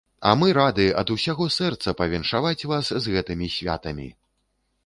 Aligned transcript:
А 0.27 0.29
мы 0.43 0.47
рады 0.57 0.85
ад 1.01 1.11
усяго 1.15 1.47
сэрца 1.57 1.95
павіншаваць 2.01 2.67
вас 2.73 2.93
з 3.07 3.17
гэтымі 3.17 3.51
святамі! 3.59 4.07